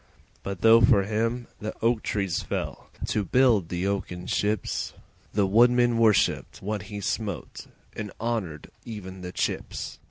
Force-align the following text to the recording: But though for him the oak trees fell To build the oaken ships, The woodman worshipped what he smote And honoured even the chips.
But 0.41 0.61
though 0.61 0.81
for 0.81 1.03
him 1.03 1.45
the 1.59 1.75
oak 1.83 2.01
trees 2.01 2.41
fell 2.41 2.89
To 3.09 3.23
build 3.23 3.69
the 3.69 3.85
oaken 3.85 4.25
ships, 4.25 4.93
The 5.31 5.45
woodman 5.45 5.99
worshipped 5.99 6.59
what 6.59 6.81
he 6.89 6.99
smote 7.01 7.67
And 7.95 8.11
honoured 8.19 8.71
even 8.83 9.21
the 9.21 9.31
chips. 9.31 9.99